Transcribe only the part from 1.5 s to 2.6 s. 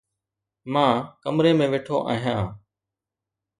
۾ ويٺو آهيان